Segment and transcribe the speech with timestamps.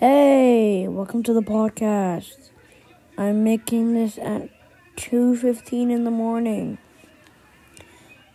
[0.00, 2.52] Hey, welcome to the podcast.
[3.18, 4.48] I'm making this at
[4.96, 6.78] 2:15 in the morning.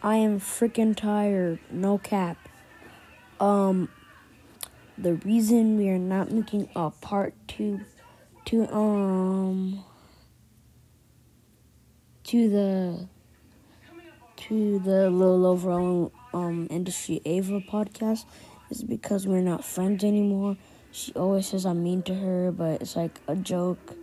[0.04, 2.38] I am freaking tired, no cap.
[3.40, 3.90] Um
[4.96, 7.82] the reason we are not making a part 2
[8.46, 9.84] to um
[12.26, 13.08] to the
[14.36, 18.26] to the Little Overall um Industry Ava podcast
[18.70, 20.58] is because we're not friends anymore.
[20.96, 23.98] She always says I'm mean to her, but it's like a joke.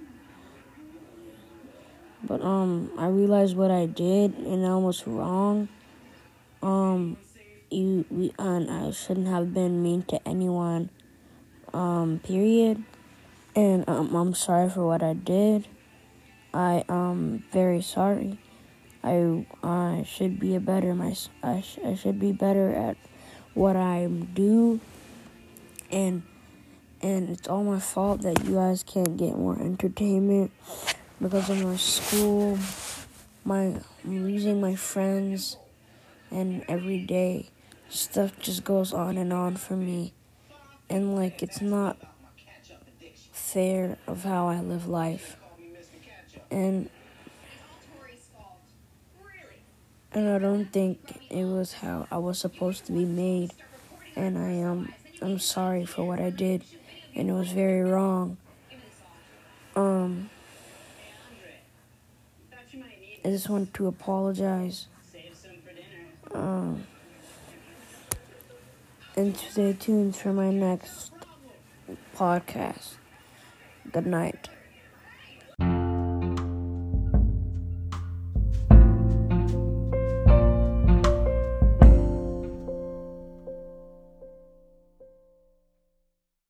[2.23, 5.70] But um, I realized what I did and I was wrong.
[6.62, 7.16] Um,
[7.70, 10.91] you we and I shouldn't have been mean to anyone.
[11.73, 12.84] Um, period.
[13.56, 15.69] And um, I'm sorry for what I did.
[16.52, 18.38] I um very sorry.
[19.02, 22.98] I I should be a better my I, sh- I should be better at
[23.55, 24.78] what I do
[25.91, 26.22] and
[27.02, 30.53] and it's all my fault that you guys can't get more entertainment
[31.20, 32.59] because of my school,
[33.44, 35.56] my losing my friends,
[36.31, 37.48] and every day
[37.89, 40.12] stuff just goes on and on for me,
[40.89, 41.97] and like it's not
[43.33, 45.37] fair of how I live life,
[46.50, 46.89] and
[50.12, 53.53] and I don't think it was how I was supposed to be made,
[54.14, 56.64] and I am I'm sorry for what I did
[57.14, 58.36] and it was very wrong.
[59.74, 60.30] Um,
[63.24, 64.86] I just want to apologize.
[66.34, 66.86] Um,
[69.16, 71.12] and stay tuned for my next
[72.16, 72.94] podcast.
[73.91, 74.48] Good night.